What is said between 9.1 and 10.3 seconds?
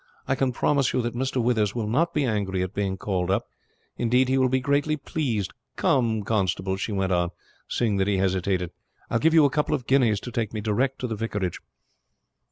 "I will give you a couple of guineas